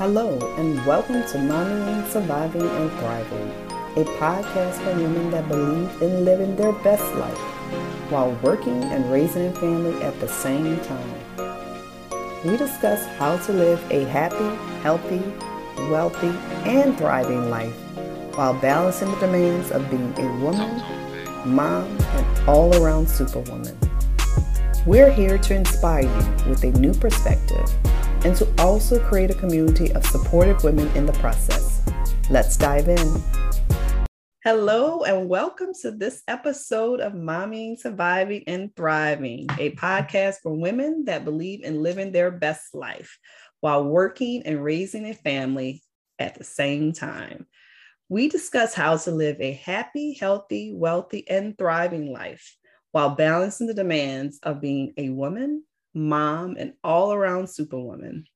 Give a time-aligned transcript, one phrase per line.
[0.00, 3.50] Hello, and welcome to Mommying, Surviving, and Thriving,
[3.98, 7.36] a podcast for women that believe in living their best life
[8.10, 11.14] while working and raising a family at the same time.
[12.46, 15.22] We discuss how to live a happy, healthy,
[15.90, 16.32] wealthy,
[16.64, 17.74] and thriving life
[18.34, 20.82] while balancing the demands of being a woman,
[21.44, 23.76] mom, and all around superwoman.
[24.86, 27.68] We're here to inspire you with a new perspective
[28.24, 31.82] and to also create a community of supportive women in the process.
[32.28, 33.22] Let's dive in.
[34.44, 41.04] Hello, and welcome to this episode of Mommying, Surviving, and Thriving, a podcast for women
[41.04, 43.18] that believe in living their best life
[43.60, 45.82] while working and raising a family
[46.18, 47.46] at the same time.
[48.08, 52.56] We discuss how to live a happy, healthy, wealthy, and thriving life
[52.92, 58.26] while balancing the demands of being a woman, mom, and all around superwoman.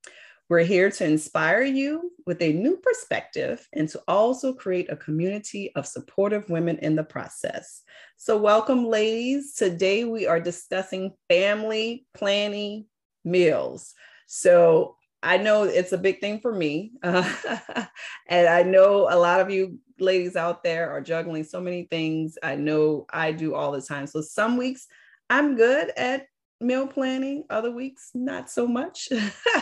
[0.50, 5.73] We're here to inspire you with a new perspective and to also create a community
[5.74, 7.80] of supportive women in the process.
[8.18, 9.54] So, welcome, ladies.
[9.54, 12.84] Today we are discussing family planning
[13.24, 13.95] meals.
[14.26, 16.92] So, I know it's a big thing for me.
[17.02, 17.24] Uh,
[18.29, 22.36] and I know a lot of you ladies out there are juggling so many things.
[22.42, 24.07] I know I do all the time.
[24.07, 24.86] So, some weeks
[25.30, 26.26] I'm good at
[26.65, 29.09] meal planning other weeks not so much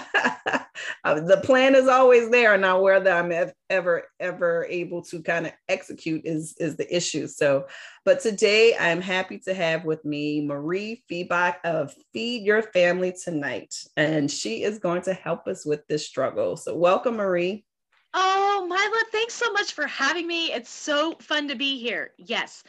[1.05, 3.33] uh, the plan is always there now whether i'm
[3.71, 7.67] ever ever able to kind of execute is is the issue so
[8.05, 13.75] but today i'm happy to have with me marie Fiebach of feed your family tonight
[13.97, 17.65] and she is going to help us with this struggle so welcome marie
[18.15, 20.53] Oh, Mila, thanks so much for having me.
[20.53, 22.11] It's so fun to be here.
[22.19, 22.63] Yes,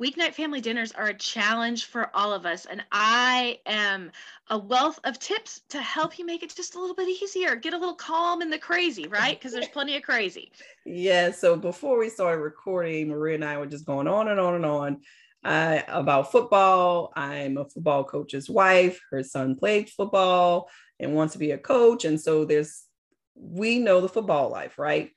[0.00, 2.64] weeknight family dinners are a challenge for all of us.
[2.64, 4.10] And I am
[4.48, 7.74] a wealth of tips to help you make it just a little bit easier, get
[7.74, 9.38] a little calm in the crazy, right?
[9.38, 10.50] Because there's plenty of crazy.
[10.86, 11.30] Yeah.
[11.30, 14.66] So before we started recording, Maria and I were just going on and on and
[14.66, 15.00] on.
[15.42, 17.10] Uh, about football.
[17.16, 19.00] I'm a football coach's wife.
[19.10, 20.68] Her son played football
[20.98, 22.04] and wants to be a coach.
[22.04, 22.84] And so there's,
[23.34, 25.12] we know the football life, right?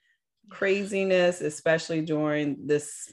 [0.49, 3.11] Craziness, especially during this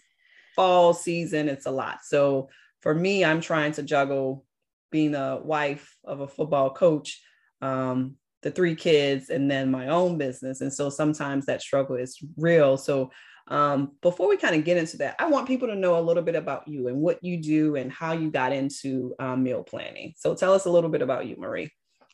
[0.54, 1.98] fall season, it's a lot.
[2.04, 2.48] So
[2.80, 4.44] for me, I'm trying to juggle
[4.90, 7.20] being a wife of a football coach,
[7.60, 10.60] um, the three kids, and then my own business.
[10.60, 12.76] And so sometimes that struggle is real.
[12.76, 13.10] So
[13.48, 16.22] um, before we kind of get into that, I want people to know a little
[16.22, 20.14] bit about you and what you do and how you got into um, meal planning.
[20.16, 21.70] So tell us a little bit about you, Marie.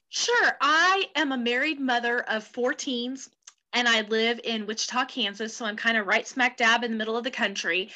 [0.09, 0.53] Sure.
[0.61, 3.29] I am a married mother of four teens
[3.73, 5.55] and I live in Wichita, Kansas.
[5.55, 7.91] So I'm kind of right smack dab in the middle of the country.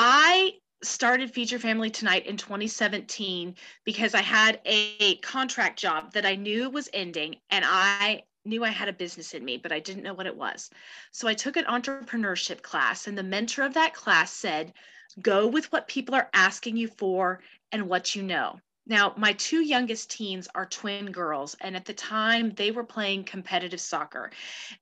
[0.00, 6.24] I started Feed Your Family Tonight in 2017 because I had a contract job that
[6.24, 9.80] I knew was ending and I knew I had a business in me, but I
[9.80, 10.70] didn't know what it was.
[11.10, 14.72] So I took an entrepreneurship class, and the mentor of that class said,
[15.20, 17.40] Go with what people are asking you for
[17.72, 18.60] and what you know.
[18.88, 23.24] Now, my two youngest teens are twin girls, and at the time they were playing
[23.24, 24.30] competitive soccer.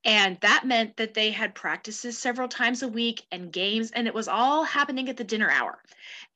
[0.05, 4.15] And that meant that they had practices several times a week and games, and it
[4.15, 5.83] was all happening at the dinner hour.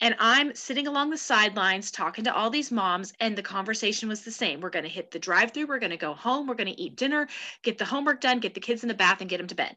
[0.01, 4.23] And I'm sitting along the sidelines talking to all these moms, and the conversation was
[4.23, 4.61] the same.
[4.61, 6.81] We're going to hit the drive through, we're going to go home, we're going to
[6.81, 7.29] eat dinner,
[7.63, 9.77] get the homework done, get the kids in the bath, and get them to bed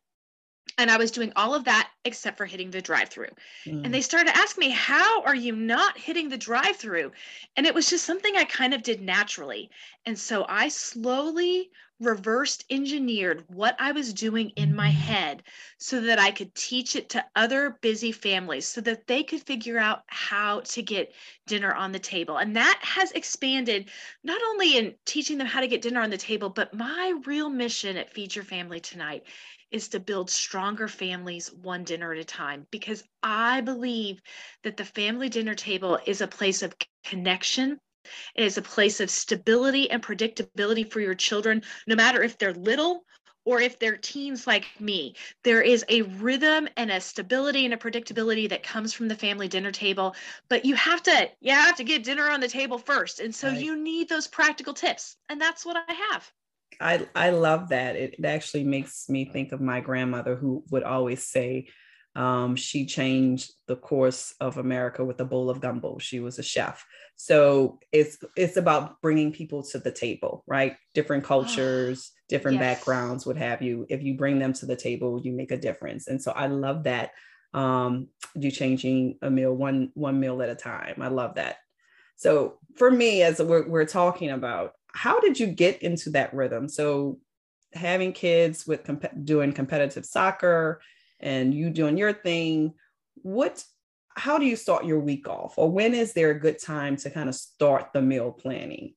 [0.77, 3.29] and I was doing all of that except for hitting the drive through.
[3.65, 3.85] Mm.
[3.85, 7.11] And they started asking me, How are you not hitting the drive through?
[7.55, 9.69] And it was just something I kind of did naturally.
[10.05, 11.69] And so I slowly
[11.99, 15.43] reversed engineered what I was doing in my head
[15.77, 19.77] so that I could teach it to other busy families so that they could figure
[19.77, 21.13] out how to get
[21.47, 22.37] dinner on the table.
[22.37, 23.89] And that has expanded
[24.23, 27.49] not only in teaching them how to get dinner on the table, but my real
[27.49, 29.23] mission at Feed Your Family Tonight
[29.73, 34.21] is to build stronger families one dinner at a time because I believe
[34.63, 37.79] that the family dinner table is a place of connection.
[38.35, 42.53] It is a place of stability and predictability for your children, no matter if they're
[42.53, 43.03] little
[43.45, 45.15] or if they're teens like me.
[45.43, 49.47] There is a rhythm and a stability and a predictability that comes from the family
[49.47, 50.15] dinner table,
[50.49, 53.19] but you have to you have to get dinner on the table first.
[53.19, 53.59] And so right.
[53.59, 55.17] you need those practical tips.
[55.29, 56.31] And that's what I have.
[56.79, 57.95] I, I love that.
[57.95, 61.67] It, it actually makes me think of my grandmother who would always say
[62.15, 65.97] um, she changed the course of America with a bowl of gumbo.
[65.97, 66.85] She was a chef.
[67.15, 70.75] So it's it's about bringing people to the table, right?
[70.93, 72.77] Different cultures, different yes.
[72.77, 73.85] backgrounds, what have you.
[73.89, 76.07] If you bring them to the table, you make a difference.
[76.07, 77.11] And so I love that.
[77.53, 81.01] Um, you changing a meal one one meal at a time.
[81.01, 81.57] I love that.
[82.15, 86.69] So for me, as we're, we're talking about, how did you get into that rhythm?
[86.69, 87.19] So
[87.73, 90.81] having kids with comp- doing competitive soccer
[91.19, 92.73] and you doing your thing,
[93.15, 93.63] what
[94.15, 97.09] how do you start your week off or when is there a good time to
[97.09, 98.93] kind of start the meal planning?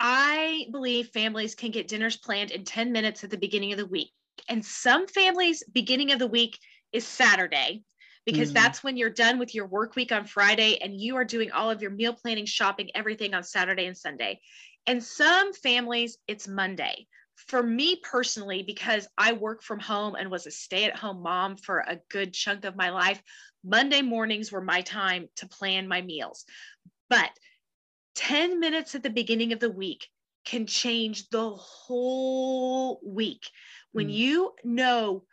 [0.00, 3.86] I believe families can get dinners planned in 10 minutes at the beginning of the
[3.86, 4.10] week.
[4.48, 6.58] And some families, beginning of the week
[6.92, 7.84] is Saturday
[8.26, 11.24] because mm that's when you're done with your work week on Friday and you are
[11.24, 14.40] doing all of your meal planning, shopping, everything on Saturday and Sunday.
[14.86, 17.06] And some families, it's Monday.
[17.36, 21.56] For me personally, because I work from home and was a stay at home mom
[21.56, 23.20] for a good chunk of my life,
[23.64, 26.44] Monday mornings were my time to plan my meals.
[27.08, 27.30] But
[28.16, 30.06] 10 minutes at the beginning of the week
[30.44, 33.48] can change the whole week.
[33.92, 34.14] When mm.
[34.14, 35.24] you know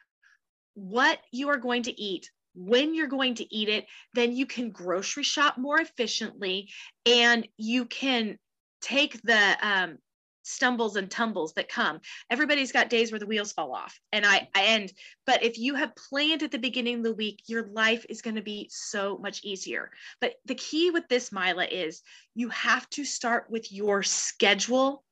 [0.74, 4.72] what you are going to eat, when you're going to eat it, then you can
[4.72, 6.70] grocery shop more efficiently
[7.06, 8.38] and you can
[8.82, 9.98] take the um,
[10.44, 12.00] stumbles and tumbles that come.
[12.30, 14.00] Everybody's got days where the wheels fall off.
[14.12, 14.94] And I, I end,
[15.26, 18.36] but if you have planned at the beginning of the week, your life is going
[18.36, 19.92] to be so much easier.
[20.20, 22.02] But the key with this, Mila, is
[22.36, 25.04] you have to start with your schedule,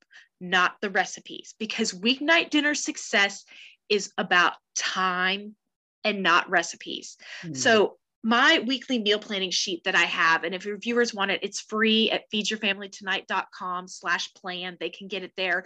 [0.42, 3.45] not the recipes, because weeknight dinner success
[3.89, 5.56] is about time
[6.04, 7.18] and not recipes.
[7.44, 7.57] Mm.
[7.57, 11.39] So my weekly meal planning sheet that I have, and if your viewers want it,
[11.42, 14.77] it's free at feedyourfamilytonight.com slash plan.
[14.80, 15.66] They can get it there.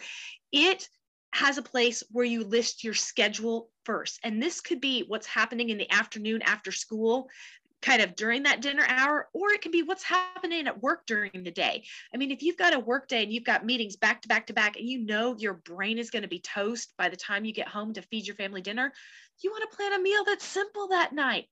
[0.51, 0.87] It
[1.33, 4.19] has a place where you list your schedule first.
[4.23, 7.27] And this could be what's happening in the afternoon after school,
[7.81, 11.31] kind of during that dinner hour, or it can be what's happening at work during
[11.33, 11.83] the day.
[12.13, 14.45] I mean, if you've got a work day and you've got meetings back to back
[14.47, 17.45] to back, and you know your brain is going to be toast by the time
[17.45, 18.93] you get home to feed your family dinner,
[19.41, 21.47] you want to plan a meal that's simple that night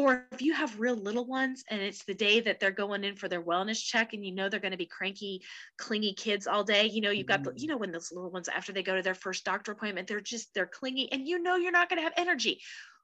[0.00, 3.14] or if you have real little ones and it's the day that they're going in
[3.14, 5.42] for their wellness check and you know they're going to be cranky
[5.78, 7.72] clingy kids all day you know you've got the, you mm-hmm.
[7.72, 10.52] know when those little ones after they go to their first doctor appointment they're just
[10.54, 12.60] they're clingy and you know you're not going to have energy.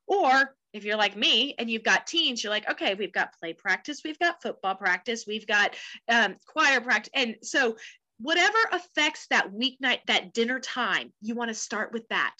[0.08, 3.52] Or if you're like me and you've got teens you're like okay we've got play
[3.52, 5.74] practice we've got football practice we've got
[6.08, 7.76] um, choir practice and so
[8.20, 12.34] whatever affects that weeknight that dinner time you want to start with that.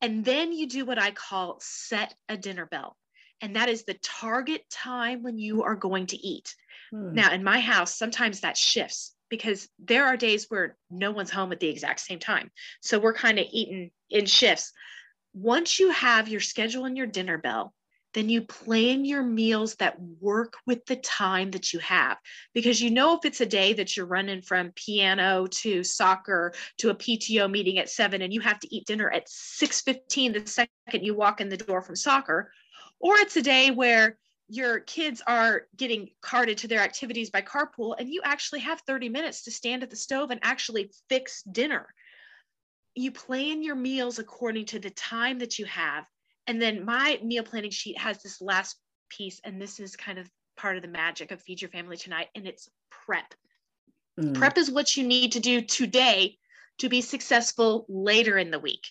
[0.00, 2.96] And then you do what i call set a dinner bell
[3.44, 6.56] and that is the target time when you are going to eat.
[6.90, 7.12] Hmm.
[7.12, 11.52] Now, in my house, sometimes that shifts because there are days where no one's home
[11.52, 12.50] at the exact same time.
[12.80, 14.72] So we're kind of eating in shifts.
[15.34, 17.74] Once you have your schedule and your dinner bell,
[18.14, 22.16] then you plan your meals that work with the time that you have
[22.54, 26.90] because you know if it's a day that you're running from piano to soccer to
[26.90, 31.04] a PTO meeting at 7 and you have to eat dinner at 6:15 the second
[31.04, 32.52] you walk in the door from soccer
[33.04, 34.16] or it's a day where
[34.48, 39.10] your kids are getting carted to their activities by carpool and you actually have 30
[39.10, 41.86] minutes to stand at the stove and actually fix dinner.
[42.94, 46.06] You plan your meals according to the time that you have.
[46.46, 48.76] And then my meal planning sheet has this last
[49.10, 52.28] piece, and this is kind of part of the magic of Feed Your Family Tonight,
[52.34, 53.34] and it's prep.
[54.18, 54.34] Mm.
[54.34, 56.38] Prep is what you need to do today
[56.78, 58.86] to be successful later in the week.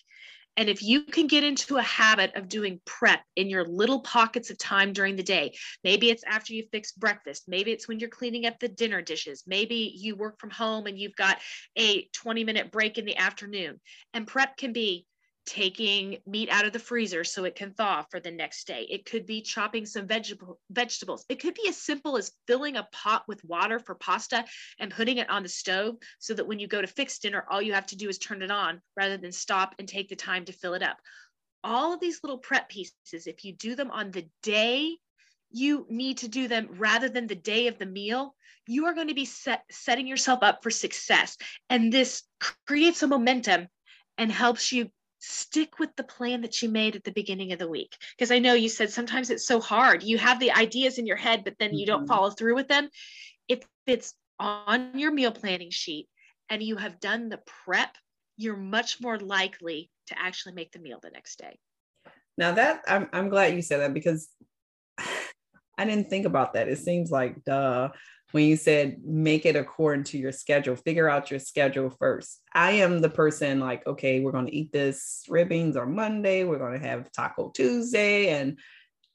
[0.56, 4.50] And if you can get into a habit of doing prep in your little pockets
[4.50, 8.08] of time during the day, maybe it's after you fix breakfast, maybe it's when you're
[8.08, 11.38] cleaning up the dinner dishes, maybe you work from home and you've got
[11.76, 13.80] a 20 minute break in the afternoon.
[14.12, 15.06] And prep can be
[15.46, 18.86] taking meat out of the freezer so it can thaw for the next day.
[18.88, 21.24] It could be chopping some vegetable vegetables.
[21.28, 24.44] It could be as simple as filling a pot with water for pasta
[24.78, 27.62] and putting it on the stove so that when you go to fix dinner, all
[27.62, 30.44] you have to do is turn it on rather than stop and take the time
[30.44, 30.98] to fill it up.
[31.62, 34.96] All of these little prep pieces, if you do them on the day
[35.54, 38.34] you need to do them rather than the day of the meal,
[38.66, 41.36] you are going to be set, setting yourself up for success.
[41.70, 42.24] And this
[42.66, 43.68] creates a momentum
[44.18, 44.90] and helps you
[45.24, 47.96] stick with the plan that you made at the beginning of the week.
[48.16, 50.02] Because I know you said sometimes it's so hard.
[50.02, 52.00] You have the ideas in your head, but then you mm-hmm.
[52.00, 52.88] don't follow through with them.
[53.48, 56.08] If it's on your meal planning sheet
[56.50, 57.96] and you have done the prep,
[58.36, 61.58] you're much more likely to actually make the meal the next day.
[62.36, 64.28] Now that I'm, I'm glad you said that because
[64.98, 66.68] I didn't think about that.
[66.68, 67.90] It seems like duh
[68.34, 72.42] when you said make it according to your schedule, figure out your schedule first.
[72.52, 76.58] I am the person like, okay, we're going to eat this ribbons on Monday, we're
[76.58, 78.58] going to have Taco Tuesday, and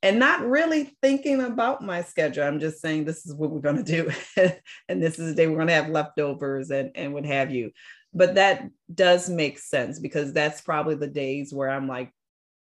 [0.01, 2.45] and not really thinking about my schedule.
[2.45, 4.09] I'm just saying this is what we're going to do,
[4.87, 7.71] and this is the day we're going to have leftovers and and what have you.
[8.13, 12.13] But that does make sense because that's probably the days where I'm like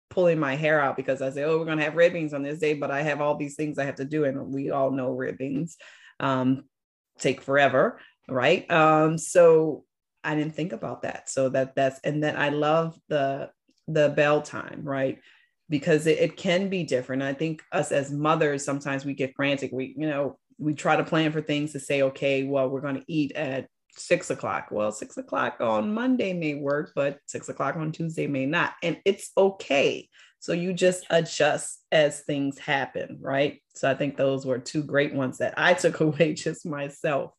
[0.09, 2.59] pulling my hair out because I say, oh, we're going to have ribbons on this
[2.59, 5.13] day, but I have all these things I have to do, and we all know
[5.13, 5.77] ribbons
[6.21, 6.65] um,
[7.19, 7.99] take forever,
[8.29, 8.71] right?
[8.71, 9.85] Um, so
[10.23, 11.29] I didn't think about that.
[11.29, 13.51] So that that's and then I love the
[13.89, 15.19] the bell time, right?
[15.69, 17.23] Because it, it can be different.
[17.23, 19.73] I think us as mothers sometimes we get frantic.
[19.73, 22.97] We you know we try to plan for things to say, okay, well we're going
[22.97, 24.69] to eat at six o'clock.
[24.71, 28.99] Well, six o'clock on Monday may work, but six o'clock on Tuesday may not, and
[29.05, 30.09] it's okay.
[30.41, 33.63] So you just adjust as things happen, right?
[33.75, 37.33] So I think those were two great ones that I took away just myself.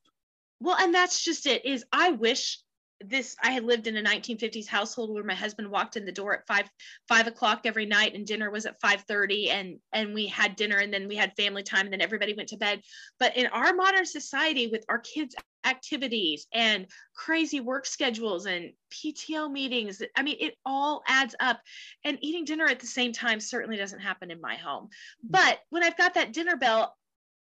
[0.60, 1.66] Well, and that's just it.
[1.66, 2.60] Is I wish
[3.04, 6.36] this I had lived in a 1950s household where my husband walked in the door
[6.36, 6.70] at five
[7.08, 10.94] five o'clock every night and dinner was at 5:30 and and we had dinner and
[10.94, 12.82] then we had family time and then everybody went to bed.
[13.20, 19.52] But in our modern society with our kids activities and crazy work schedules and PTO
[19.52, 21.60] meetings, I mean it all adds up.
[22.04, 24.86] And eating dinner at the same time certainly doesn't happen in my home.
[25.26, 25.32] Mm.
[25.32, 26.96] But when I've got that dinner bell,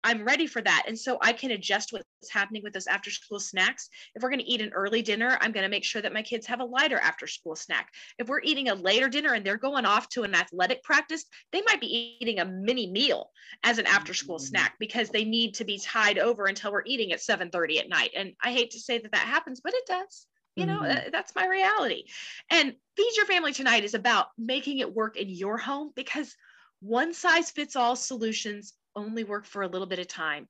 [0.09, 0.85] I'm ready for that.
[0.89, 3.91] And so I can adjust what's happening with those after school snacks.
[4.15, 6.23] If we're going to eat an early dinner, I'm going to make sure that my
[6.23, 7.91] kids have a lighter after school snack.
[8.19, 11.61] If we're eating a later dinner and they're going off to an athletic practice, they
[11.61, 13.29] might be eating a mini meal
[13.65, 14.47] as an after school mm-hmm.
[14.47, 18.13] snack because they need to be tied over until we're eating at 7:30 at night.
[18.17, 20.27] And I hate to say that that happens, but it does.
[20.57, 21.11] You know, mm-hmm.
[21.13, 22.05] that's my reality.
[22.51, 26.35] And Feed Your Family Tonight is about making it work in your home because
[26.81, 30.49] one size fits all solutions only work for a little bit of time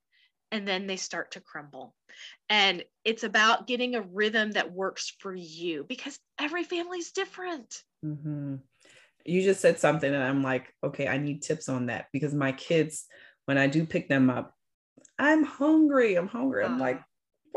[0.51, 1.95] and then they start to crumble.
[2.49, 7.83] And it's about getting a rhythm that works for you because every family is different.
[8.05, 8.57] Mm-hmm.
[9.25, 12.53] You just said something, and I'm like, okay, I need tips on that because my
[12.53, 13.05] kids,
[13.45, 14.55] when I do pick them up,
[15.19, 16.15] I'm hungry.
[16.15, 16.65] I'm hungry.
[16.65, 17.03] I'm uh, like,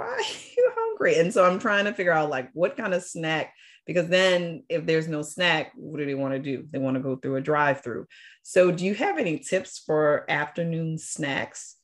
[0.01, 0.22] why are
[0.58, 1.20] you hungry?
[1.20, 3.53] And so I'm trying to figure out like what kind of snack
[3.86, 7.01] because then if there's no snack what do they want to do they want to
[7.01, 8.05] go through a drive through
[8.43, 11.77] so do you have any tips for afternoon snacks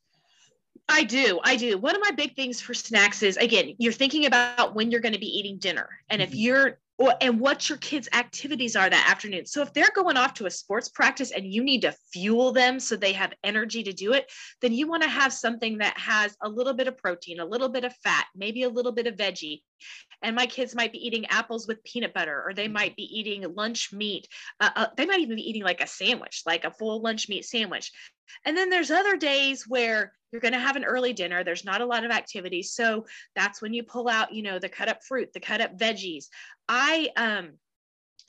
[0.89, 1.39] I do.
[1.43, 1.77] I do.
[1.77, 5.13] One of my big things for snacks is again, you're thinking about when you're going
[5.13, 5.89] to be eating dinner.
[6.09, 6.37] And if mm-hmm.
[6.37, 9.45] you're or, and what your kids' activities are that afternoon.
[9.45, 12.79] So if they're going off to a sports practice and you need to fuel them
[12.79, 16.35] so they have energy to do it, then you want to have something that has
[16.41, 19.15] a little bit of protein, a little bit of fat, maybe a little bit of
[19.15, 19.61] veggie.
[20.23, 23.45] And my kids might be eating apples with peanut butter, or they might be eating
[23.55, 24.27] lunch meat.
[24.59, 27.45] Uh, uh, they might even be eating like a sandwich, like a full lunch meat
[27.45, 27.91] sandwich.
[28.45, 31.43] And then there's other days where you're going to have an early dinner.
[31.43, 32.73] There's not a lot of activities.
[32.73, 33.05] So
[33.35, 36.25] that's when you pull out, you know, the cut up fruit, the cut up veggies.
[36.67, 37.51] I um,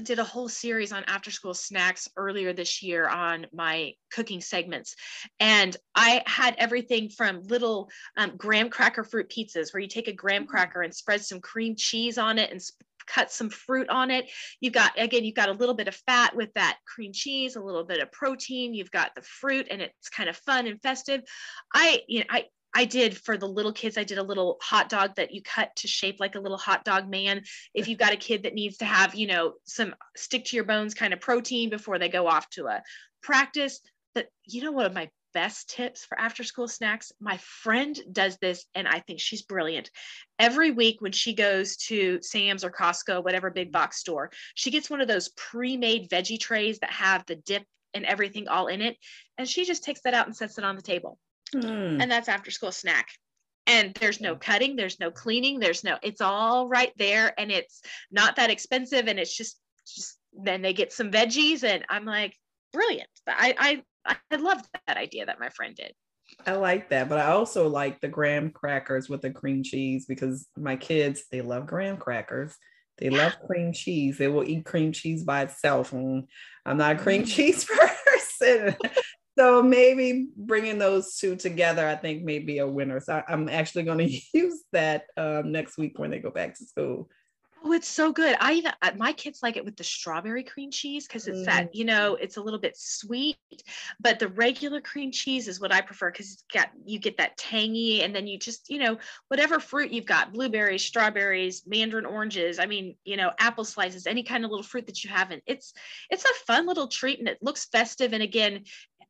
[0.02, 4.95] did a whole series on after school snacks earlier this year on my cooking segments.
[5.40, 10.12] And I had everything from little um, graham cracker fruit pizzas where you take a
[10.12, 10.49] graham mm.
[10.49, 12.62] cracker and spread some cream cheese on it and
[13.09, 14.31] cut some fruit on it.
[14.61, 17.61] You've got, again, you've got a little bit of fat with that cream cheese, a
[17.61, 18.75] little bit of protein.
[18.75, 21.23] You've got the fruit and it's kind of fun and festive.
[21.75, 24.88] I, you know, I, I did for the little kids, I did a little hot
[24.88, 27.43] dog that you cut to shape like a little hot dog man.
[27.75, 30.65] If you've got a kid that needs to have, you know, some stick to your
[30.65, 32.83] bones kind of protein before they go off to a
[33.23, 33.81] practice.
[34.15, 37.12] But you know, one of my best tips for after school snacks.
[37.21, 39.88] My friend does this and I think she's brilliant.
[40.40, 44.90] Every week when she goes to Sam's or Costco, whatever big box store, she gets
[44.90, 47.62] one of those pre-made veggie trays that have the dip
[47.95, 48.97] and everything all in it
[49.38, 51.21] and she just takes that out and sets it on the table.
[51.54, 52.02] Mm.
[52.02, 53.07] And that's after school snack.
[53.68, 57.80] And there's no cutting, there's no cleaning, there's no it's all right there and it's
[58.11, 62.35] not that expensive and it's just just then they get some veggies and I'm like
[62.73, 63.09] brilliant.
[63.28, 65.93] I I I loved that idea that my friend did.
[66.47, 70.47] I like that, but I also like the graham crackers with the cream cheese because
[70.57, 72.55] my kids they love graham crackers.
[72.99, 73.25] They yeah.
[73.25, 74.19] love cream cheese.
[74.19, 75.93] They will eat cream cheese by itself.
[75.93, 76.25] And
[76.67, 77.29] I'm not a cream mm.
[77.29, 77.65] cheese
[78.45, 78.77] person.
[79.38, 83.00] so maybe bringing those two together, I think may be a winner.
[83.00, 86.65] So I'm actually going to use that um, next week when they go back to
[86.65, 87.09] school.
[87.65, 88.37] Oh, it's so good.
[88.41, 91.45] I even uh, my kids like it with the strawberry cream cheese because it's mm.
[91.47, 93.37] that you know it's a little bit sweet,
[94.00, 97.37] but the regular cream cheese is what I prefer because it's got you get that
[97.37, 98.99] tangy and then you just you know
[99.29, 102.59] whatever fruit you've got blueberries, strawberries, mandarin oranges.
[102.59, 105.43] I mean you know apple slices, any kind of little fruit that you have, and
[105.47, 105.73] it's
[106.11, 108.12] it's a fun little treat and it looks festive.
[108.12, 108.65] And again,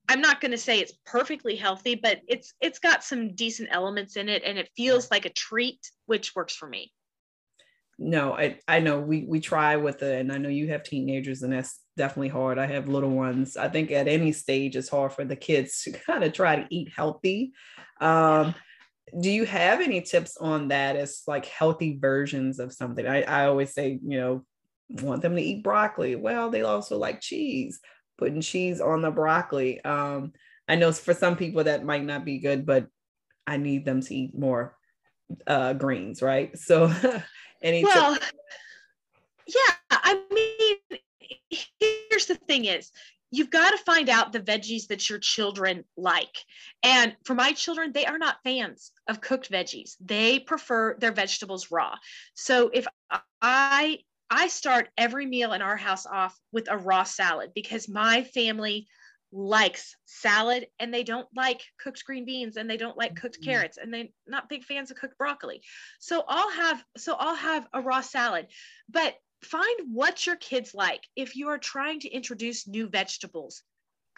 [0.09, 4.17] I'm not going to say it's perfectly healthy, but it's it's got some decent elements
[4.17, 6.93] in it and it feels like a treat, which works for me
[7.99, 11.43] no, I, I know we we try with it, and I know you have teenagers,
[11.43, 12.59] and that's definitely hard.
[12.59, 13.57] I have little ones.
[13.57, 16.67] I think at any stage it's hard for the kids to kind of try to
[16.71, 17.52] eat healthy.
[18.00, 18.55] Um,
[19.21, 23.07] do you have any tips on that as like healthy versions of something?
[23.07, 24.45] I, I always say, you know,
[24.88, 26.14] want them to eat broccoli.
[26.14, 27.81] Well, they also like cheese,
[28.17, 29.83] putting cheese on the broccoli.
[29.85, 30.33] Um,
[30.69, 32.87] I know for some people that might not be good, but
[33.47, 34.76] I need them to eat more
[35.47, 36.57] uh, greens, right?
[36.57, 36.93] So
[37.62, 38.17] Any well,
[39.47, 41.00] yeah, I mean,
[41.50, 42.93] here's the thing is
[43.31, 46.45] you've got to find out the veggies that your children like.
[46.83, 49.97] And for my children, they are not fans of cooked veggies.
[50.00, 51.97] They prefer their vegetables raw.
[52.35, 52.87] So if
[53.43, 53.99] I
[54.31, 58.87] I start every meal in our house off with a raw salad because my family
[59.32, 63.50] likes salad and they don't like cooked green beans and they don't like cooked mm-hmm.
[63.50, 65.61] carrots and they're not big fans of cooked broccoli.
[66.00, 68.47] So I'll have so I'll have a raw salad.
[68.88, 71.02] But find what your kids like.
[71.16, 73.62] If you are trying to introduce new vegetables,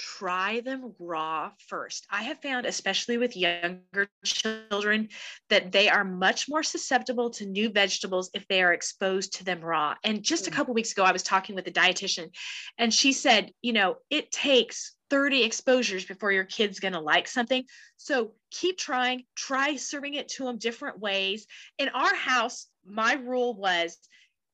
[0.01, 2.07] try them raw first.
[2.11, 5.11] I have found, especially with younger children,
[5.51, 9.61] that they are much more susceptible to new vegetables if they are exposed to them
[9.61, 9.95] raw.
[10.03, 10.55] And just a mm.
[10.55, 12.31] couple weeks ago, I was talking with a dietitian,
[12.79, 17.29] and she said, you know, it takes 30 exposures before your kid's going to like
[17.29, 17.65] something.
[17.97, 21.47] So keep trying, try serving it to them different ways.
[21.79, 23.99] In our house, my rule was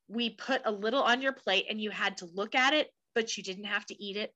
[0.07, 3.37] we put a little on your plate and you had to look at it, but
[3.37, 4.33] you didn't have to eat it.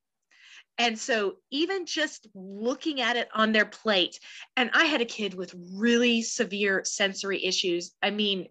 [0.78, 4.20] And so, even just looking at it on their plate,
[4.56, 7.92] and I had a kid with really severe sensory issues.
[8.02, 8.48] I mean,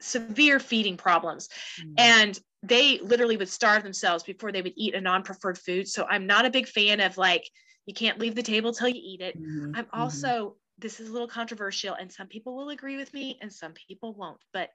[0.00, 1.48] severe feeding problems.
[1.80, 1.94] Mm-hmm.
[1.98, 5.88] And they literally would starve themselves before they would eat a non preferred food.
[5.88, 7.48] So, I'm not a big fan of like,
[7.86, 9.40] you can't leave the table till you eat it.
[9.40, 9.72] Mm-hmm.
[9.76, 10.00] I'm mm-hmm.
[10.00, 10.54] also, mm-hmm.
[10.78, 14.14] this is a little controversial, and some people will agree with me and some people
[14.14, 14.40] won't.
[14.52, 14.70] But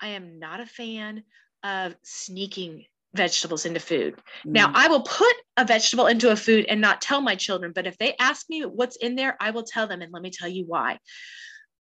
[0.00, 1.22] I am not a fan
[1.62, 2.84] of sneaking
[3.14, 4.14] vegetables into food.
[4.46, 4.52] Mm.
[4.52, 7.86] Now, I will put a vegetable into a food and not tell my children, but
[7.86, 10.02] if they ask me what's in there, I will tell them.
[10.02, 10.98] And let me tell you why.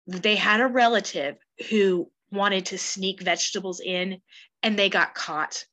[0.08, 1.38] They had a relative
[1.70, 4.22] who wanted to sneak vegetables in
[4.64, 5.66] and they got caught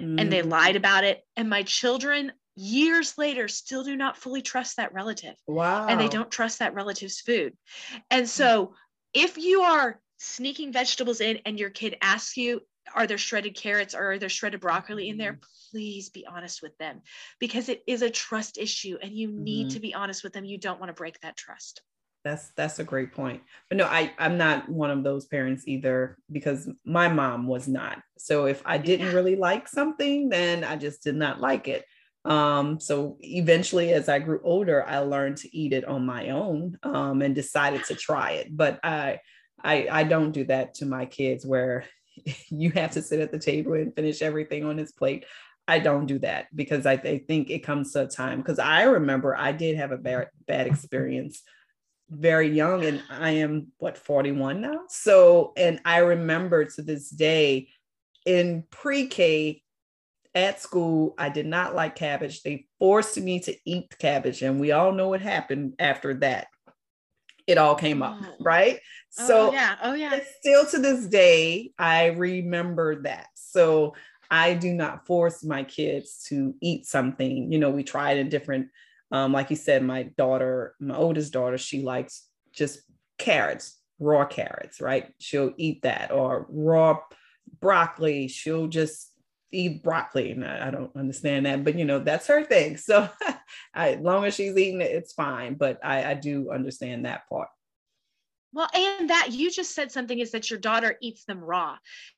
[0.00, 0.20] mm.
[0.20, 0.50] and they mm.
[0.50, 1.22] lied about it.
[1.36, 5.34] And my children, years later, still do not fully trust that relative.
[5.46, 5.86] Wow.
[5.86, 7.54] And they don't trust that relative's food.
[8.10, 8.74] And so,
[9.14, 12.60] if you are sneaking vegetables in and your kid asks you,
[12.94, 15.34] are there shredded carrots or are there shredded broccoli in there?
[15.34, 15.70] Mm-hmm.
[15.72, 17.02] Please be honest with them
[17.40, 19.74] because it is a trust issue and you need mm-hmm.
[19.74, 20.44] to be honest with them.
[20.44, 21.82] You don't want to break that trust.
[22.26, 23.42] That's that's a great point.
[23.68, 27.98] But no, I I'm not one of those parents either because my mom was not.
[28.18, 31.84] So if I didn't really like something, then I just did not like it.
[32.24, 36.76] Um, so eventually, as I grew older, I learned to eat it on my own
[36.82, 38.48] um, and decided to try it.
[38.50, 39.20] But I
[39.62, 41.84] I, I don't do that to my kids where
[42.50, 45.26] you have to sit at the table and finish everything on his plate.
[45.68, 48.82] I don't do that because I, I think it comes to a time because I
[48.82, 51.42] remember I did have a bad, bad experience
[52.10, 54.80] very young and I am what 41 now.
[54.88, 57.68] So, and I remember to this day
[58.24, 59.62] in pre-K
[60.34, 62.42] at school, I did not like cabbage.
[62.42, 66.48] They forced me to eat cabbage, and we all know what happened after that
[67.46, 68.34] it all came up, oh.
[68.40, 68.80] right?
[69.18, 70.18] Oh, so yeah, oh yeah.
[70.40, 73.28] Still to this day, I remember that.
[73.34, 73.94] So
[74.30, 77.50] I do not force my kids to eat something.
[77.52, 78.68] You know, we tried in different,
[79.10, 82.80] um, like you said, my daughter, my oldest daughter, she likes just
[83.18, 85.12] carrots, raw carrots, right?
[85.18, 86.98] She'll eat that or raw
[87.60, 88.28] broccoli.
[88.28, 89.12] She'll just
[89.52, 90.32] eat broccoli.
[90.32, 92.76] And I, I don't understand that, but you know, that's her thing.
[92.86, 93.08] So
[93.74, 95.54] as long as she's eating it, it's fine.
[95.54, 97.48] But I, I do understand that part.
[98.56, 101.76] Well, and that you just said something is that your daughter eats them raw.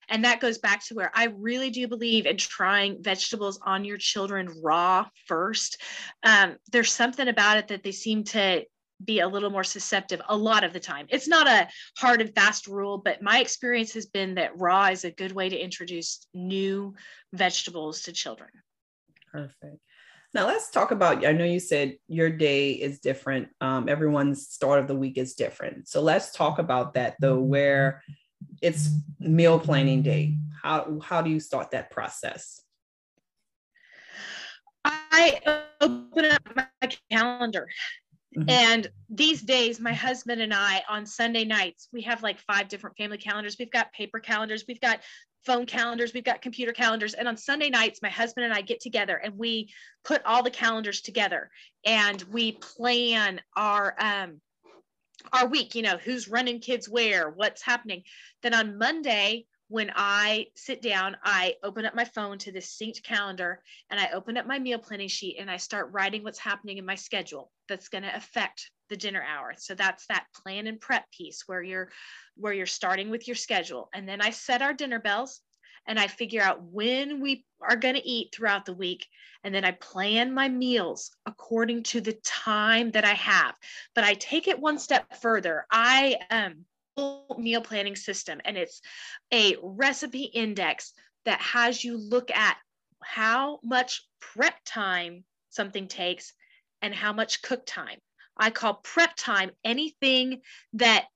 [0.08, 3.96] And that goes back to where I really do believe in trying vegetables on your
[3.96, 5.82] children raw first.
[6.22, 8.62] Um, there's something about it that they seem to
[9.04, 11.06] be a little more susceptible a lot of the time.
[11.08, 15.04] It's not a hard and fast rule, but my experience has been that raw is
[15.04, 16.94] a good way to introduce new
[17.32, 18.50] vegetables to children.
[19.32, 19.80] Perfect.
[20.38, 21.26] Now let's talk about.
[21.26, 23.48] I know you said your day is different.
[23.60, 25.88] Um, everyone's start of the week is different.
[25.88, 28.04] So let's talk about that though, where
[28.62, 30.38] it's meal planning day.
[30.62, 32.62] How how do you start that process?
[34.84, 35.40] I
[35.80, 37.66] open up my calendar
[38.36, 38.50] Mm-hmm.
[38.50, 42.96] And these days, my husband and I on Sunday nights, we have like five different
[42.96, 43.56] family calendars.
[43.58, 45.00] We've got paper calendars, we've got
[45.44, 47.14] phone calendars, we've got computer calendars.
[47.14, 49.72] And on Sunday nights, my husband and I get together and we
[50.04, 51.50] put all the calendars together
[51.84, 54.40] and we plan our um
[55.32, 58.02] our week, you know, who's running kids where, what's happening.
[58.42, 63.02] Then on Monday, when I sit down, I open up my phone to this synced
[63.02, 66.78] calendar and I open up my meal planning sheet and I start writing what's happening
[66.78, 69.54] in my schedule that's going to affect the dinner hour.
[69.56, 71.90] So that's that plan and prep piece where you're
[72.36, 73.88] where you're starting with your schedule.
[73.94, 75.40] And then I set our dinner bells
[75.86, 79.06] and I figure out when we are going to eat throughout the week.
[79.42, 83.54] And then I plan my meals according to the time that I have.
[83.94, 85.66] But I take it one step further.
[85.70, 86.64] I um
[87.38, 88.80] meal planning system and it's
[89.32, 90.92] a recipe index
[91.24, 92.56] that has you look at
[93.02, 96.32] how much prep time something takes
[96.82, 97.98] and how much cook time.
[98.38, 100.42] I call prep time anything
[100.74, 101.06] that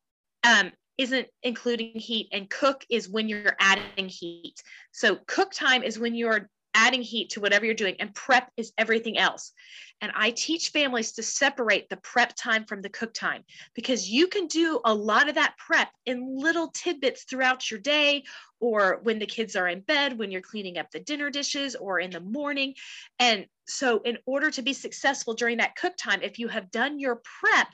[0.45, 4.63] um, isn't including heat, and cook is when you're adding heat.
[4.93, 8.73] So, cook time is when you're adding heat to whatever you're doing, and prep is
[8.79, 9.53] everything else.
[10.01, 14.27] And I teach families to separate the prep time from the cook time because you
[14.27, 18.25] can do a lot of that prep in little tidbits throughout your day,
[18.59, 22.01] or when the kids are in bed, when you're cleaning up the dinner dishes, or
[22.01, 22.75] in the morning.
[23.19, 26.99] And so, in order to be successful during that cook time, if you have done
[26.99, 27.69] your prep,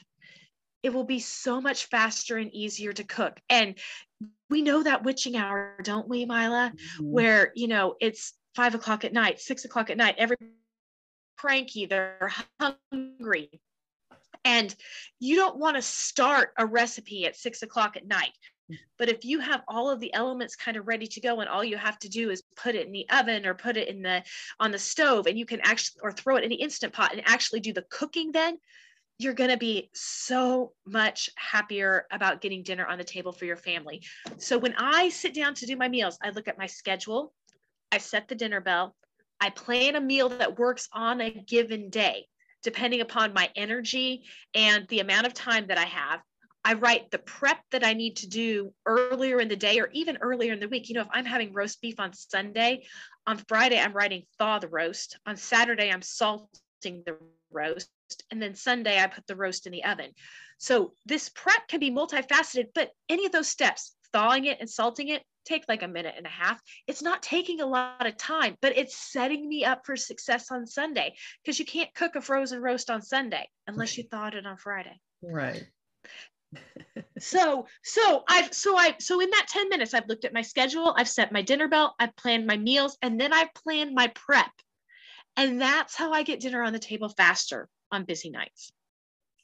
[0.82, 3.40] it will be so much faster and easier to cook.
[3.48, 3.76] And
[4.50, 6.72] we know that witching hour, don't we, Mila?
[6.74, 7.10] Mm-hmm.
[7.10, 10.36] Where, you know, it's five o'clock at night, six o'clock at night, every
[11.36, 13.48] cranky, they're hungry.
[14.44, 14.74] And
[15.20, 18.32] you don't want to start a recipe at six o'clock at night.
[18.98, 21.62] But if you have all of the elements kind of ready to go and all
[21.62, 24.24] you have to do is put it in the oven or put it in the
[24.58, 27.22] on the stove and you can actually or throw it in the instant pot and
[27.26, 28.58] actually do the cooking then
[29.18, 33.56] you're going to be so much happier about getting dinner on the table for your
[33.56, 34.00] family.
[34.36, 37.34] So when I sit down to do my meals, I look at my schedule,
[37.90, 38.94] I set the dinner bell,
[39.40, 42.26] I plan a meal that works on a given day,
[42.62, 44.24] depending upon my energy
[44.54, 46.20] and the amount of time that I have.
[46.64, 50.18] I write the prep that I need to do earlier in the day or even
[50.20, 50.88] earlier in the week.
[50.88, 52.84] You know, if I'm having roast beef on Sunday,
[53.26, 55.18] on Friday, I'm writing thaw the roast.
[55.24, 57.16] On Saturday, I'm salting the
[57.50, 57.90] roast.
[58.30, 60.10] And then Sunday, I put the roast in the oven.
[60.58, 65.08] So this prep can be multifaceted, but any of those steps, thawing it and salting
[65.08, 66.60] it, take like a minute and a half.
[66.86, 70.66] It's not taking a lot of time, but it's setting me up for success on
[70.66, 74.56] Sunday because you can't cook a frozen roast on Sunday unless you thawed it on
[74.56, 75.00] Friday.
[75.22, 75.64] Right.
[77.18, 80.94] so so i've so i so in that 10 minutes i've looked at my schedule
[80.96, 84.50] i've set my dinner belt i've planned my meals and then i've planned my prep
[85.36, 88.72] and that's how i get dinner on the table faster on busy nights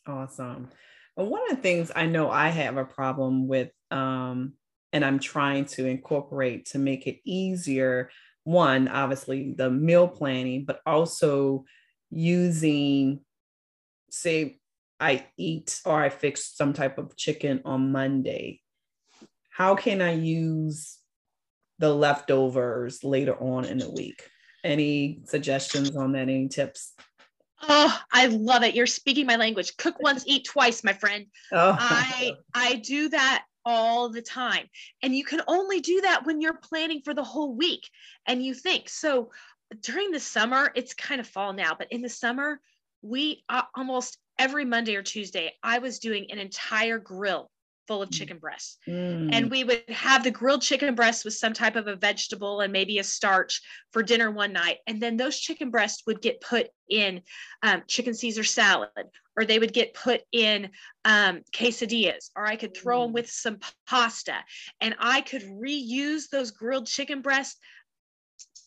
[0.06, 0.70] awesome
[1.14, 4.54] well, one of the things i know i have a problem with um,
[4.94, 8.10] and i'm trying to incorporate to make it easier
[8.44, 11.64] one obviously the meal planning but also
[12.10, 13.20] using
[14.10, 14.58] say
[15.00, 18.60] I eat or I fix some type of chicken on Monday,
[19.50, 20.98] how can I use
[21.78, 24.22] the leftovers later on in the week?
[24.62, 26.22] Any suggestions on that?
[26.22, 26.92] Any tips?
[27.62, 28.74] Oh, I love it.
[28.74, 29.76] You're speaking my language.
[29.76, 31.26] Cook once, eat twice, my friend.
[31.52, 31.76] Oh.
[31.78, 34.68] I I do that all the time.
[35.02, 37.88] And you can only do that when you're planning for the whole week
[38.26, 38.88] and you think.
[38.88, 39.30] So
[39.80, 42.60] during the summer, it's kind of fall now, but in the summer,
[43.02, 47.50] we uh, almost every Monday or Tuesday, I was doing an entire grill
[47.86, 48.14] full of mm.
[48.14, 48.78] chicken breasts.
[48.88, 49.30] Mm.
[49.32, 52.72] And we would have the grilled chicken breasts with some type of a vegetable and
[52.72, 53.60] maybe a starch
[53.92, 54.78] for dinner one night.
[54.86, 57.22] And then those chicken breasts would get put in
[57.62, 58.90] um, chicken Caesar salad,
[59.36, 60.70] or they would get put in
[61.04, 63.04] um, quesadillas, or I could throw mm.
[63.04, 64.36] them with some pasta.
[64.80, 67.58] And I could reuse those grilled chicken breasts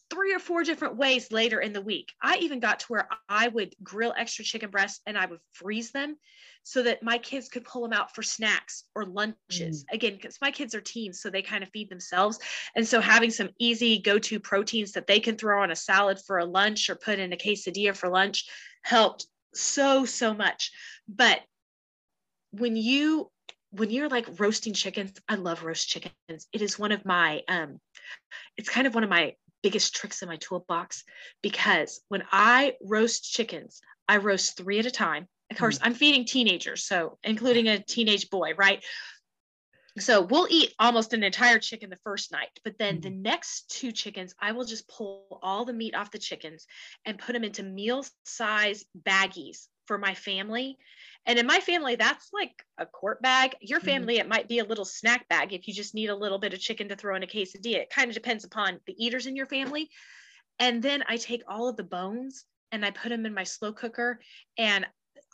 [0.09, 2.13] three or four different ways later in the week.
[2.21, 5.91] I even got to where I would grill extra chicken breasts and I would freeze
[5.91, 6.17] them
[6.63, 9.85] so that my kids could pull them out for snacks or lunches.
[9.85, 9.93] Mm.
[9.93, 12.39] Again, because my kids are teens, so they kind of feed themselves.
[12.75, 16.19] And so having some easy go to proteins that they can throw on a salad
[16.25, 18.45] for a lunch or put in a quesadilla for lunch
[18.83, 20.71] helped so, so much.
[21.07, 21.41] But
[22.51, 23.31] when you
[23.71, 26.47] when you're like roasting chickens, I love roast chickens.
[26.53, 27.79] It is one of my um
[28.57, 31.03] it's kind of one of my biggest tricks in my toolbox
[31.41, 35.27] because when I roast chickens, I roast three at a time.
[35.51, 35.81] Of course, mm.
[35.83, 38.83] I'm feeding teenagers, so including a teenage boy, right?
[39.99, 43.01] So we'll eat almost an entire chicken the first night, but then mm.
[43.01, 46.67] the next two chickens, I will just pull all the meat off the chickens
[47.05, 50.77] and put them into meal size baggies for my family.
[51.25, 53.55] And in my family, that's like a quart bag.
[53.61, 53.87] Your mm-hmm.
[53.87, 54.27] family, mm-hmm.
[54.27, 56.59] it might be a little snack bag if you just need a little bit of
[56.59, 57.81] chicken to throw in a quesadilla.
[57.81, 59.89] It kind of depends upon the eaters in your family.
[60.59, 63.73] And then I take all of the bones and I put them in my slow
[63.73, 64.19] cooker
[64.57, 64.85] and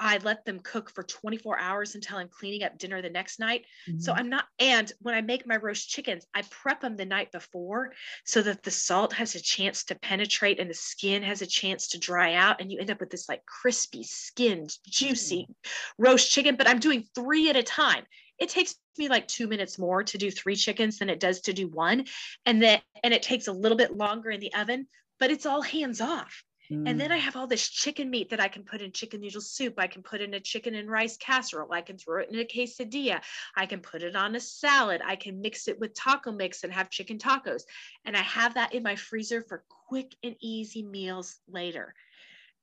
[0.03, 3.65] I let them cook for 24 hours until I'm cleaning up dinner the next night.
[3.89, 3.99] Mm-hmm.
[4.01, 7.31] So I'm not, and when I make my roast chickens, I prep them the night
[7.31, 7.93] before
[8.25, 11.87] so that the salt has a chance to penetrate and the skin has a chance
[11.87, 12.59] to dry out.
[12.59, 16.03] And you end up with this like crispy, skinned, juicy mm-hmm.
[16.03, 16.57] roast chicken.
[16.57, 18.03] But I'm doing three at a time.
[18.39, 21.53] It takes me like two minutes more to do three chickens than it does to
[21.53, 22.07] do one.
[22.45, 24.87] And then, and it takes a little bit longer in the oven,
[25.17, 26.89] but it's all hands off Mm.
[26.89, 27.21] And then I mm.
[27.21, 29.75] have all this chicken meat that I can put in chicken noodle soup.
[29.77, 31.71] I can put in a chicken and rice casserole.
[31.73, 33.21] I can throw it in a quesadilla.
[33.55, 35.01] I can put it on a salad.
[35.05, 37.63] I can mix it with taco mix and have chicken tacos.
[38.05, 41.93] And I have that in my freezer for quick and easy meals later.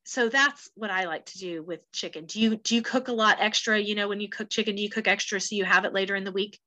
[0.04, 2.24] So that's what I like to do with chicken.
[2.24, 3.78] Do you do you cook a lot extra?
[3.78, 6.16] You know, when you cook chicken, do you cook extra so you have it later
[6.16, 6.58] in the week?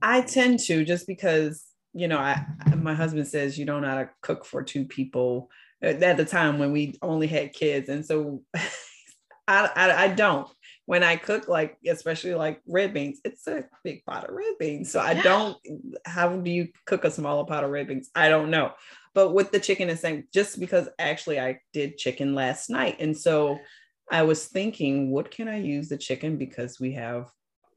[0.00, 2.44] I tend to just because you know, I
[2.76, 5.50] my husband says you don't know how to cook for two people
[5.82, 8.42] at the time when we only had kids, and so
[9.48, 10.48] I, I, I don't.
[10.86, 14.90] When I cook, like especially like red beans, it's a big pot of red beans.
[14.90, 15.22] So I yeah.
[15.22, 15.56] don't.
[16.04, 18.10] How do you cook a smaller pot of red beans?
[18.14, 18.72] I don't know.
[19.14, 20.24] But with the chicken, the same.
[20.32, 23.58] Just because actually I did chicken last night, and so
[24.10, 27.30] I was thinking, what can I use the chicken because we have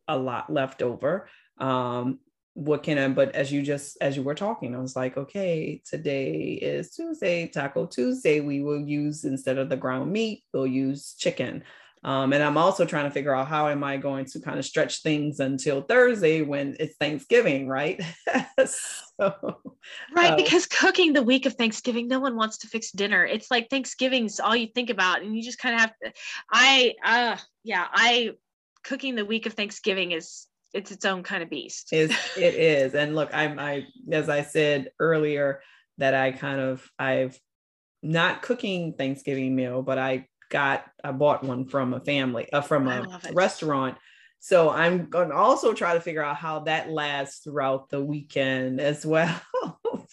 [0.08, 1.30] a lot left over.
[1.58, 2.20] Um,
[2.54, 5.82] what can I, but as you just, as you were talking, I was like, okay,
[5.86, 8.42] today is Tuesday, Taco Tuesday.
[8.42, 11.64] We will use, instead of the ground meat, we'll use chicken.
[12.04, 14.66] Um, and I'm also trying to figure out how am I going to kind of
[14.66, 18.02] stretch things until Thursday when it's Thanksgiving, right?
[18.66, 19.34] so,
[20.14, 23.26] right, uh, because cooking the week of Thanksgiving, no one wants to fix dinner.
[23.26, 26.12] It's like Thanksgiving's all you think about, and you just kind of have to.
[26.52, 28.32] I, uh, yeah, I
[28.84, 31.94] cooking the week of Thanksgiving is it's its own kind of beast.
[31.94, 32.96] Is it is.
[32.96, 35.62] And look, I'm I as I said earlier
[35.98, 37.40] that I kind of I've
[38.02, 42.88] not cooking Thanksgiving meal, but I got I bought one from a family, uh, from
[42.88, 43.98] a restaurant.
[44.40, 48.82] So I'm going to also try to figure out how that lasts throughout the weekend
[48.82, 49.42] as well,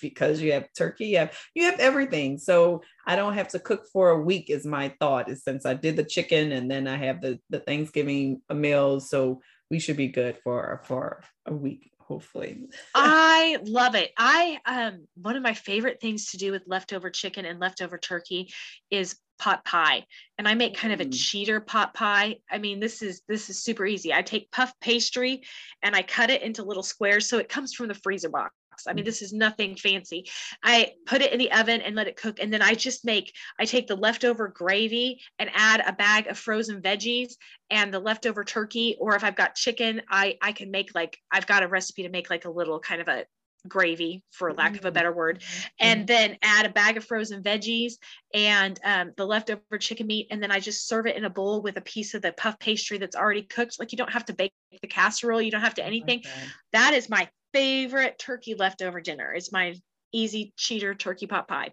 [0.00, 2.38] because you have turkey, you have you have everything.
[2.38, 4.48] So I don't have to cook for a week.
[4.48, 7.58] Is my thought is since I did the chicken and then I have the the
[7.58, 9.10] Thanksgiving meals.
[9.10, 12.66] So we should be good for for a week hopefully.
[12.94, 14.10] I love it.
[14.18, 18.52] I um one of my favorite things to do with leftover chicken and leftover turkey
[18.90, 20.04] is pot pie.
[20.36, 21.14] And i make kind of a mm.
[21.16, 22.38] cheater pot pie.
[22.50, 24.12] I mean this is this is super easy.
[24.12, 25.42] I take puff pastry
[25.82, 28.52] and i cut it into little squares so it comes from the freezer box
[28.86, 30.28] I mean, this is nothing fancy.
[30.62, 32.38] I put it in the oven and let it cook.
[32.40, 36.38] And then I just make, I take the leftover gravy and add a bag of
[36.38, 37.34] frozen veggies
[37.70, 38.96] and the leftover turkey.
[39.00, 42.08] Or if I've got chicken, I, I can make like, I've got a recipe to
[42.08, 43.24] make like a little kind of a
[43.68, 45.68] gravy for lack of a better word mm-hmm.
[45.80, 47.94] and then add a bag of frozen veggies
[48.32, 51.60] and um, the leftover chicken meat and then i just serve it in a bowl
[51.60, 54.32] with a piece of the puff pastry that's already cooked like you don't have to
[54.32, 56.30] bake the casserole you don't have to anything okay.
[56.72, 59.32] that is my favorite turkey leftover dinner.
[59.32, 59.74] It's my
[60.12, 61.72] easy cheater turkey pot pie.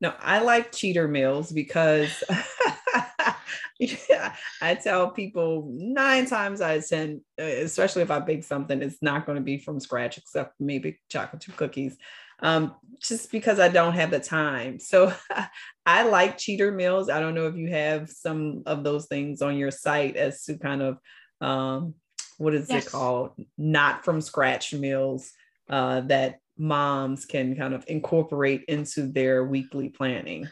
[0.00, 2.22] No, I like cheater meals because
[4.60, 9.36] I tell people nine times I send, especially if I bake something, it's not going
[9.36, 11.96] to be from scratch except maybe chocolate chip cookies,
[12.40, 14.78] um, just because I don't have the time.
[14.78, 15.12] So
[15.86, 17.08] I like cheater meals.
[17.08, 20.58] I don't know if you have some of those things on your site as to
[20.58, 20.98] kind of
[21.40, 21.94] um,
[22.44, 22.86] what is yes.
[22.86, 23.32] it called?
[23.58, 25.32] Not from scratch meals
[25.68, 30.48] uh, that moms can kind of incorporate into their weekly planning.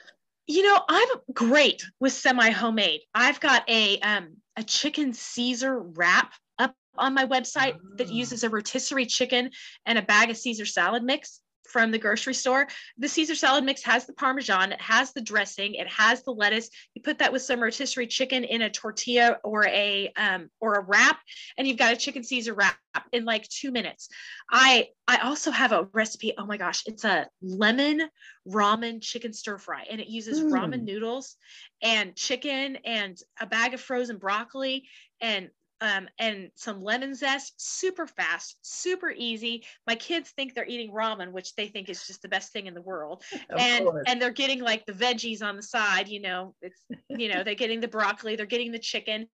[0.46, 3.02] You know, I'm great with semi homemade.
[3.14, 8.12] I've got a um, a chicken Caesar wrap up on my website that ah.
[8.12, 9.50] uses a rotisserie chicken
[9.86, 11.40] and a bag of Caesar salad mix
[11.72, 12.68] from the grocery store.
[12.98, 16.68] The Caesar salad mix has the Parmesan, it has the dressing, it has the lettuce.
[16.94, 20.84] You put that with some rotisserie chicken in a tortilla or a um, or a
[20.84, 21.18] wrap,
[21.56, 22.76] and you've got a chicken Caesar wrap
[23.12, 24.08] in like two minutes.
[24.50, 26.34] I I also have a recipe.
[26.36, 28.02] Oh my gosh, it's a lemon
[28.46, 30.50] ramen chicken stir fry, and it uses mm.
[30.50, 31.36] ramen noodles
[31.82, 34.88] and chicken and a bag of frozen broccoli
[35.20, 35.48] and
[35.82, 39.64] um, and some lemon zest, super fast, super easy.
[39.84, 42.74] My kids think they're eating ramen, which they think is just the best thing in
[42.74, 43.24] the world.
[43.58, 44.04] and course.
[44.06, 47.56] and they're getting like the veggies on the side, you know, it's you know, they're
[47.56, 49.26] getting the broccoli, they're getting the chicken.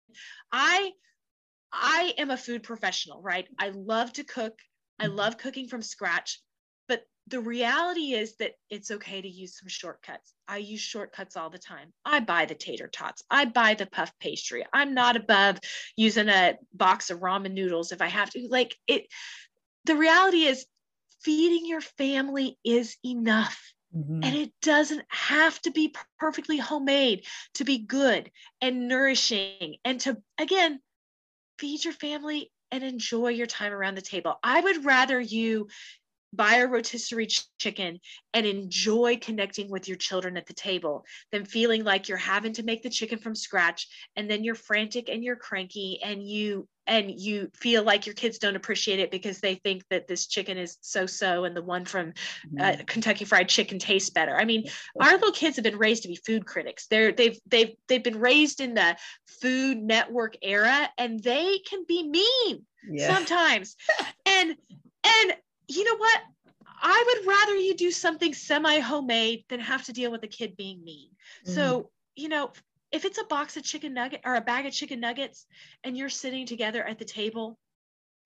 [0.52, 0.92] I
[1.74, 3.46] I am a food professional, right?
[3.60, 4.58] I love to cook.
[5.00, 5.16] I mm-hmm.
[5.16, 6.40] love cooking from scratch
[7.28, 10.34] the reality is that it's okay to use some shortcuts.
[10.48, 11.92] I use shortcuts all the time.
[12.06, 13.24] I buy the tater tots.
[13.30, 14.66] I buy the puff pastry.
[14.72, 15.60] I'm not above
[15.98, 18.48] using a box of ramen noodles if I have to.
[18.50, 19.08] Like it,
[19.86, 20.66] the reality is
[21.22, 23.74] feeding your family is enough.
[23.96, 24.24] Mm-hmm.
[24.24, 30.18] And it doesn't have to be perfectly homemade to be good and nourishing and to,
[30.38, 30.80] again,
[31.58, 34.36] feed your family and enjoy your time around the table.
[34.44, 35.68] I would rather you
[36.34, 38.00] buy a rotisserie ch- chicken
[38.34, 42.64] and enjoy connecting with your children at the table than feeling like you're having to
[42.64, 47.12] make the chicken from scratch and then you're frantic and you're cranky and you and
[47.12, 50.78] you feel like your kids don't appreciate it because they think that this chicken is
[50.82, 52.14] so so and the one from
[52.60, 52.82] uh, mm-hmm.
[52.86, 54.36] Kentucky Fried Chicken tastes better.
[54.36, 54.64] I mean,
[55.00, 56.88] our little kids have been raised to be food critics.
[56.88, 58.96] They're they've they've they've been raised in the
[59.42, 63.14] Food Network era, and they can be mean yeah.
[63.14, 63.76] sometimes.
[64.26, 64.56] and
[65.04, 65.34] and
[65.68, 66.22] you know what?
[66.80, 70.56] I would rather you do something semi homemade than have to deal with a kid
[70.58, 71.10] being mean.
[71.46, 71.56] Mm-hmm.
[71.56, 72.52] So you know,
[72.92, 75.46] if it's a box of chicken nugget or a bag of chicken nuggets
[75.84, 77.58] and you're sitting together at the table,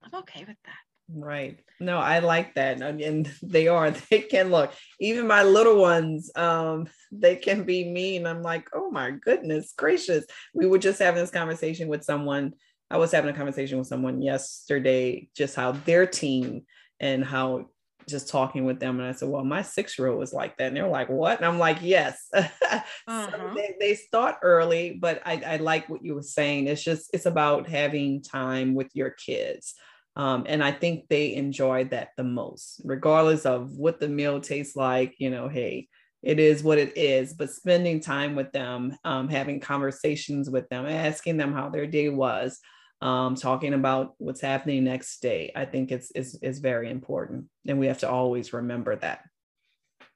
[0.02, 0.78] I'm okay with that.
[1.14, 1.58] Right.
[1.78, 2.82] No, I like that.
[2.82, 7.84] I And they are, they can look, even my little ones, um, they can be
[7.84, 8.26] mean.
[8.26, 10.24] I'm like, oh my goodness gracious.
[10.54, 12.54] We were just having this conversation with someone.
[12.90, 16.62] I was having a conversation with someone yesterday, just how their team
[17.02, 17.66] and how
[18.08, 20.68] just talking with them and I said, Well, my six year old was like that.
[20.68, 21.38] And they're like, What?
[21.38, 22.28] And I'm like, Yes.
[22.34, 23.30] uh-huh.
[23.30, 26.66] so they, they, start early, but I, I, like what you were saying.
[26.66, 29.74] It's just, it's about having time with your kids.
[30.16, 34.76] Um, and I think they enjoy that the most, regardless of what the meal tastes
[34.76, 35.14] like.
[35.18, 35.88] You know, hey,
[36.22, 40.86] it is what it is, but spending time with them, um, having conversations with them,
[40.86, 42.58] asking them how their day was
[43.02, 45.50] um, talking about what's happening next day.
[45.56, 47.46] I think it's, it's, very important.
[47.66, 49.24] And we have to always remember that.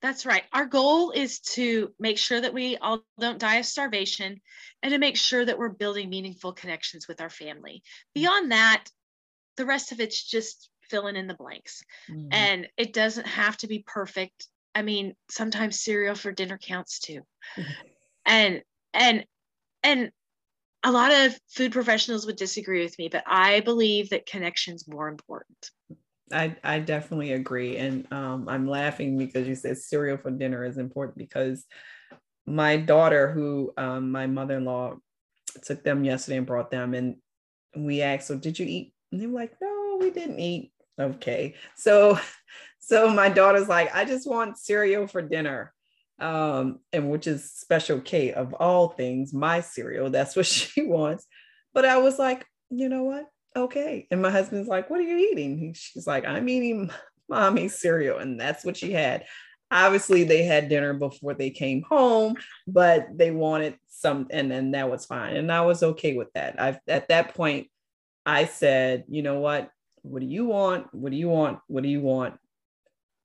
[0.01, 0.45] That's right.
[0.53, 4.41] Our goal is to make sure that we all don't die of starvation
[4.83, 7.83] and to make sure that we're building meaningful connections with our family.
[8.15, 8.85] Beyond that,
[9.57, 11.83] the rest of it's just filling in the blanks.
[12.09, 12.29] Mm-hmm.
[12.31, 14.47] And it doesn't have to be perfect.
[14.77, 17.23] I mean, sometimes cereal for dinner counts too.
[18.27, 18.63] and
[18.95, 19.25] and
[19.83, 20.13] and
[20.87, 25.09] a lot of food professionals would disagree with me, but I believe that connection's more
[25.09, 25.71] important.
[26.33, 27.77] I, I definitely agree.
[27.77, 31.65] And um, I'm laughing because you said cereal for dinner is important because
[32.47, 34.95] my daughter, who um, my mother in law
[35.65, 37.17] took them yesterday and brought them, and
[37.75, 38.95] we asked, So, did you eat?
[39.11, 40.71] And they were like, No, we didn't eat.
[41.01, 41.57] Okay.
[41.75, 42.21] So,
[42.79, 45.75] so my daughter's like, I just want cereal for dinner
[46.19, 50.11] um, and which is special K of all things, my cereal.
[50.11, 51.27] That's what she wants.
[51.75, 53.27] But I was like, you know what?
[53.55, 54.07] Okay.
[54.11, 55.59] And my husband's like, what are you eating?
[55.59, 56.91] He, she's like, I'm eating
[57.29, 58.19] mommy's cereal.
[58.19, 59.25] And that's what she had.
[59.71, 62.37] Obviously, they had dinner before they came home,
[62.69, 65.37] but they wanted some, and then that was fine.
[65.37, 66.61] And I was okay with that.
[66.61, 67.67] I at that point,
[68.25, 69.71] I said, you know what?
[70.03, 70.87] What do you want?
[70.95, 71.59] What do you want?
[71.67, 72.39] What do you want?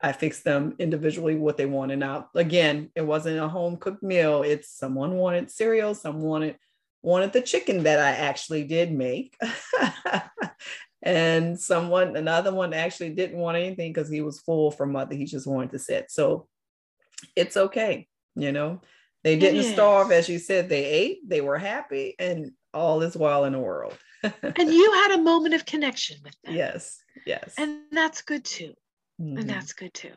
[0.01, 1.99] I fixed them individually what they wanted.
[1.99, 4.43] Now, again, it wasn't a home cooked meal.
[4.43, 6.57] It's someone wanted cereal, someone wanted
[7.03, 9.35] wanted the chicken that I actually did make.
[11.01, 15.15] and someone, another one actually didn't want anything because he was full from mother.
[15.15, 16.11] He just wanted to sit.
[16.11, 16.47] So
[17.35, 18.81] it's okay, you know.
[19.23, 20.67] They didn't starve, as you said.
[20.67, 23.95] They ate, they were happy, and all is well in the world.
[24.23, 26.55] and you had a moment of connection with them.
[26.55, 27.53] Yes, yes.
[27.57, 28.73] And that's good too.
[29.21, 29.37] Mm-hmm.
[29.37, 30.13] And that's good too.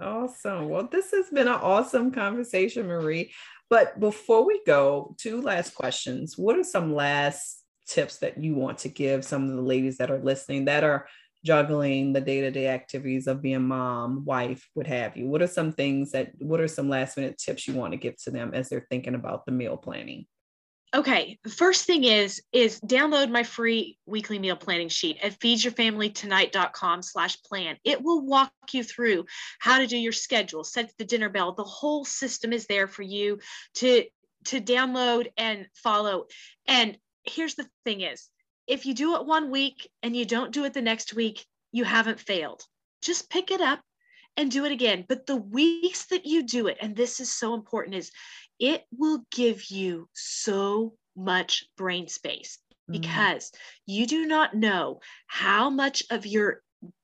[0.00, 0.68] Awesome.
[0.68, 3.32] Well, this has been an awesome conversation, Marie.
[3.70, 6.36] But before we go, two last questions.
[6.36, 10.10] What are some last tips that you want to give some of the ladies that
[10.10, 11.06] are listening that are
[11.44, 15.26] juggling the day-to-day activities of being mom, wife, what have you?
[15.26, 18.16] What are some things that what are some last minute tips you want to give
[18.24, 20.26] to them as they're thinking about the meal planning?
[20.94, 27.42] Okay first thing is is download my free weekly meal planning sheet at feedyourfamilytonight.com slash
[27.42, 27.76] plan.
[27.84, 29.26] It will walk you through
[29.58, 31.52] how to do your schedule set the dinner bell.
[31.52, 33.38] The whole system is there for you
[33.76, 34.04] to
[34.46, 36.26] to download and follow.
[36.66, 38.28] And here's the thing is
[38.66, 41.84] if you do it one week and you don't do it the next week you
[41.84, 42.62] haven't failed.
[43.02, 43.80] Just pick it up
[44.36, 45.04] and do it again.
[45.08, 48.10] But the weeks that you do it and this is so important is
[48.58, 52.58] it will give you so much brain space
[52.90, 53.00] mm.
[53.00, 53.54] because mm.
[53.86, 56.62] you do not know how much of your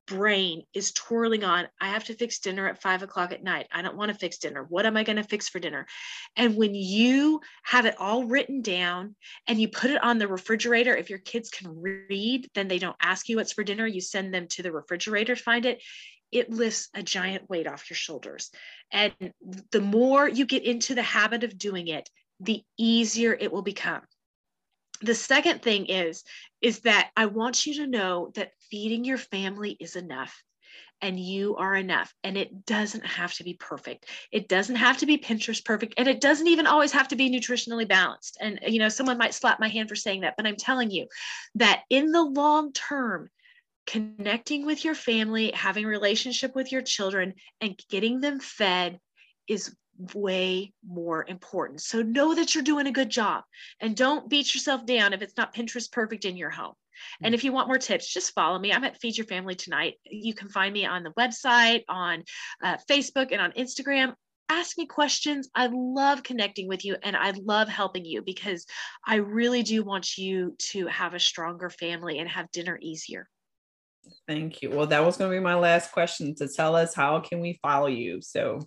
[0.09, 3.83] brain is twirling on i have to fix dinner at five o'clock at night i
[3.83, 5.87] don't want to fix dinner what am i going to fix for dinner
[6.35, 9.15] and when you have it all written down
[9.47, 12.97] and you put it on the refrigerator if your kids can read then they don't
[13.03, 15.83] ask you what's for dinner you send them to the refrigerator to find it
[16.33, 18.51] it lifts a giant weight off your shoulders.
[18.93, 19.13] And
[19.71, 22.09] the more you get into the habit of doing it,
[22.41, 24.03] the easier it will become.
[25.01, 26.25] The second thing is
[26.61, 30.43] is that I want you to know that feeding your family is enough
[31.01, 35.07] and you are enough and it doesn't have to be perfect it doesn't have to
[35.07, 38.79] be pinterest perfect and it doesn't even always have to be nutritionally balanced and you
[38.79, 41.07] know someone might slap my hand for saying that but i'm telling you
[41.55, 43.31] that in the long term
[43.89, 47.33] connecting with your family, having relationship with your children,
[47.63, 49.01] and getting them fed
[49.49, 49.75] is
[50.15, 51.81] way more important.
[51.81, 53.45] So know that you're doing a good job
[53.81, 56.75] and don't beat yourself down if it's not Pinterest perfect in your home.
[57.23, 58.73] And if you want more tips, just follow me.
[58.73, 59.95] I'm at Feed Your Family Tonight.
[60.05, 62.25] You can find me on the website, on
[62.63, 64.15] uh, Facebook, and on Instagram.
[64.51, 65.49] Ask me questions.
[65.55, 68.67] I love connecting with you and I love helping you because
[69.07, 73.29] I really do want you to have a stronger family and have dinner easier.
[74.27, 74.71] Thank you.
[74.71, 77.59] Well, that was going to be my last question to tell us how can we
[77.63, 78.21] follow you?
[78.23, 78.61] So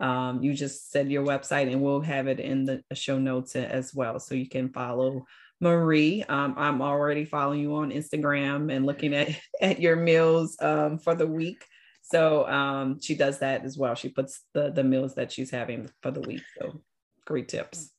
[0.00, 3.94] um, you just said your website and we'll have it in the show notes as
[3.94, 4.20] well.
[4.20, 5.24] So you can follow
[5.60, 6.22] Marie.
[6.24, 9.30] Um, I'm already following you on Instagram and looking at,
[9.60, 11.64] at your meals um, for the week.
[12.02, 13.94] So um, she does that as well.
[13.94, 16.42] She puts the, the meals that she's having for the week.
[16.60, 16.82] So
[17.24, 17.90] great tips.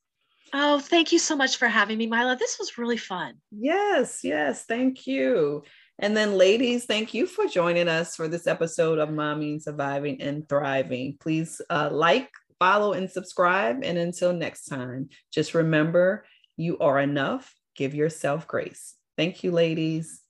[0.54, 2.36] Oh, thank you so much for having me, Mila.
[2.36, 3.34] This was really fun.
[3.50, 4.64] Yes, yes.
[4.64, 5.62] Thank you.
[6.00, 10.48] And then, ladies, thank you for joining us for this episode of Mommy Surviving and
[10.48, 11.16] Thriving.
[11.18, 12.30] Please uh, like,
[12.60, 13.80] follow, and subscribe.
[13.82, 16.24] And until next time, just remember
[16.56, 17.52] you are enough.
[17.74, 18.94] Give yourself grace.
[19.16, 20.22] Thank you, ladies.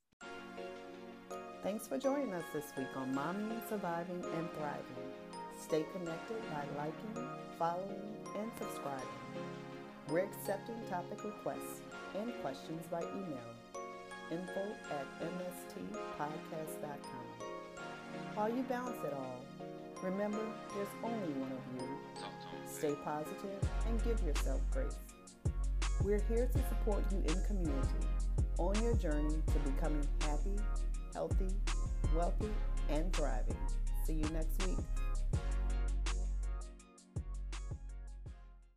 [1.62, 5.12] Thanks for joining us this week on Mommy Surviving and Thriving.
[5.61, 9.07] Stay connected by liking, following, and subscribing.
[10.09, 11.83] We're accepting topic requests
[12.16, 13.68] and questions by email
[14.31, 17.26] info at mstpodcast.com.
[18.35, 19.45] While you balance it all,
[20.03, 20.41] remember
[20.74, 21.83] there's only one of you.
[22.66, 24.97] Stay positive and give yourself grace.
[26.05, 28.07] We're here to support you in community
[28.59, 30.57] on your journey to becoming happy,
[31.14, 31.49] healthy,
[32.14, 32.51] wealthy,
[32.91, 33.57] and thriving.
[34.05, 34.79] See you next week.